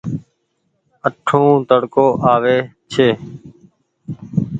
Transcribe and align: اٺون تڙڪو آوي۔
اٺون 1.07 1.53
تڙڪو 1.69 2.05
آوي۔ 2.33 2.57